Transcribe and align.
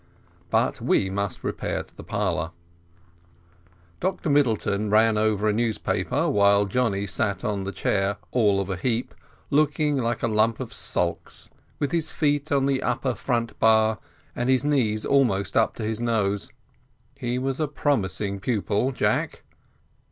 But 0.49 0.81
we 0.81 1.11
must 1.11 1.43
repair 1.43 1.83
to 1.83 1.95
the 1.95 2.03
parlour. 2.03 2.49
Dr 3.99 4.31
Middleton 4.31 4.89
ran 4.89 5.15
over 5.15 5.47
a 5.47 5.53
newspaper, 5.53 6.27
while 6.27 6.65
Johnny 6.65 7.05
sat 7.05 7.45
on 7.45 7.65
the 7.65 7.71
chair 7.71 8.17
all 8.31 8.59
of 8.59 8.71
a 8.71 8.77
heap, 8.77 9.13
looking 9.51 9.97
like 9.97 10.23
a 10.23 10.27
lump 10.27 10.59
of 10.59 10.73
sulks, 10.73 11.51
with 11.77 11.91
his 11.91 12.09
feet 12.11 12.51
on 12.51 12.65
the 12.65 12.81
upper 12.81 13.13
front 13.13 13.59
bar, 13.59 13.99
and 14.35 14.49
his 14.49 14.63
knees 14.63 15.05
almost 15.05 15.55
up 15.55 15.75
to 15.75 15.83
his 15.83 15.99
nose. 15.99 16.51
He 17.15 17.37
was 17.37 17.59
a 17.59 17.67
promising 17.67 18.39
pupil, 18.39 18.91
Jack. 18.91 19.43